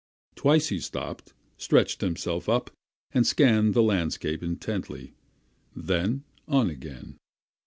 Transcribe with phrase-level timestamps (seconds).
[0.33, 2.71] Twice he stopped, stretched himself up,
[3.11, 5.13] and scanned the landscape intently;
[5.75, 7.17] then on again.